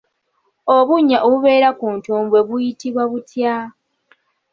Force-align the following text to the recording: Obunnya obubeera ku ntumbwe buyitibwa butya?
Obunnya 0.75 1.17
obubeera 1.25 1.69
ku 1.79 1.87
ntumbwe 1.97 2.39
buyitibwa 2.47 3.03
butya? 3.11 3.55